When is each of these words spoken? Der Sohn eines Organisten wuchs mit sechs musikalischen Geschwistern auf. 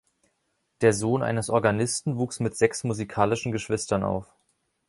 Der 0.81 0.93
Sohn 0.93 1.21
eines 1.21 1.51
Organisten 1.51 2.17
wuchs 2.17 2.39
mit 2.39 2.57
sechs 2.57 2.83
musikalischen 2.83 3.51
Geschwistern 3.51 4.03
auf. 4.03 4.33